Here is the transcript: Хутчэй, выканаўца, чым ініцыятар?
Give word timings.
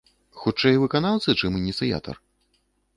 Хутчэй, 0.43 0.79
выканаўца, 0.85 1.37
чым 1.39 1.61
ініцыятар? 1.63 2.15